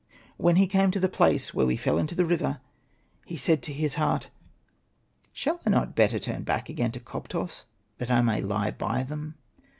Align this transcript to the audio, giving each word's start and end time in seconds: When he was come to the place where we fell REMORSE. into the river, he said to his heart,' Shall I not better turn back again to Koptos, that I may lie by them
When 0.37 0.55
he 0.55 0.63
was 0.65 0.71
come 0.71 0.89
to 0.89 0.99
the 0.99 1.07
place 1.07 1.53
where 1.53 1.63
we 1.67 1.77
fell 1.77 1.93
REMORSE. 1.97 2.01
into 2.01 2.15
the 2.15 2.25
river, 2.25 2.59
he 3.23 3.37
said 3.37 3.61
to 3.61 3.71
his 3.71 3.93
heart,' 4.01 4.31
Shall 5.31 5.61
I 5.63 5.69
not 5.69 5.95
better 5.95 6.17
turn 6.17 6.41
back 6.41 6.69
again 6.69 6.91
to 6.93 6.99
Koptos, 6.99 7.65
that 7.99 8.09
I 8.09 8.21
may 8.21 8.41
lie 8.41 8.71
by 8.71 9.03
them 9.03 9.35